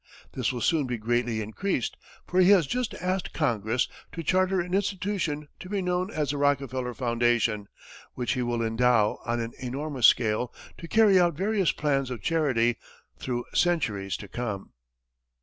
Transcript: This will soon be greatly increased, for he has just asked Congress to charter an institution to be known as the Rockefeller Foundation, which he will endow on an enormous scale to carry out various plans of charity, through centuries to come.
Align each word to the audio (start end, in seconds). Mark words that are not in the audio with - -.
This 0.33 0.51
will 0.51 0.61
soon 0.61 0.87
be 0.87 0.97
greatly 0.97 1.41
increased, 1.43 1.95
for 2.25 2.39
he 2.39 2.49
has 2.49 2.65
just 2.65 2.95
asked 2.95 3.33
Congress 3.33 3.87
to 4.13 4.23
charter 4.23 4.59
an 4.59 4.73
institution 4.73 5.47
to 5.59 5.69
be 5.69 5.79
known 5.79 6.09
as 6.09 6.31
the 6.31 6.37
Rockefeller 6.39 6.95
Foundation, 6.95 7.67
which 8.15 8.31
he 8.33 8.41
will 8.41 8.63
endow 8.63 9.19
on 9.25 9.39
an 9.39 9.53
enormous 9.59 10.07
scale 10.07 10.51
to 10.79 10.87
carry 10.87 11.19
out 11.19 11.35
various 11.35 11.71
plans 11.71 12.09
of 12.09 12.23
charity, 12.23 12.79
through 13.19 13.45
centuries 13.53 14.17
to 14.17 14.27
come. 14.27 14.71